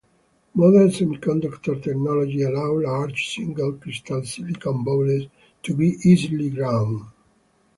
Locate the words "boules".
4.83-5.27